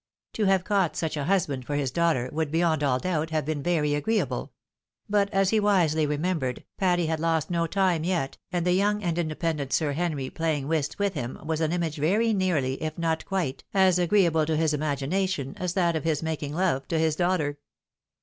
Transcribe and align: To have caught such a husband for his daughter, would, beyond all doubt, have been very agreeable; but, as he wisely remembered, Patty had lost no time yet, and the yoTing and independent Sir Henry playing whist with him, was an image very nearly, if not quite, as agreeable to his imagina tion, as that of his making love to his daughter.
To 0.33 0.45
have 0.45 0.63
caught 0.63 0.95
such 0.95 1.15
a 1.15 1.25
husband 1.25 1.63
for 1.67 1.75
his 1.75 1.91
daughter, 1.91 2.27
would, 2.33 2.49
beyond 2.49 2.83
all 2.83 2.97
doubt, 2.97 3.29
have 3.29 3.45
been 3.45 3.61
very 3.61 3.93
agreeable; 3.93 4.51
but, 5.07 5.29
as 5.31 5.51
he 5.51 5.59
wisely 5.59 6.07
remembered, 6.07 6.63
Patty 6.75 7.05
had 7.05 7.19
lost 7.19 7.51
no 7.51 7.67
time 7.67 8.03
yet, 8.03 8.39
and 8.51 8.65
the 8.65 8.71
yoTing 8.79 9.03
and 9.03 9.19
independent 9.19 9.71
Sir 9.73 9.91
Henry 9.91 10.31
playing 10.31 10.67
whist 10.67 10.97
with 10.97 11.13
him, 11.13 11.37
was 11.45 11.61
an 11.61 11.71
image 11.71 11.97
very 11.97 12.33
nearly, 12.33 12.81
if 12.81 12.97
not 12.97 13.25
quite, 13.25 13.63
as 13.75 13.99
agreeable 13.99 14.47
to 14.47 14.57
his 14.57 14.73
imagina 14.73 15.29
tion, 15.29 15.55
as 15.59 15.73
that 15.75 15.95
of 15.95 16.03
his 16.03 16.23
making 16.23 16.55
love 16.55 16.87
to 16.87 16.97
his 16.97 17.15
daughter. 17.15 17.59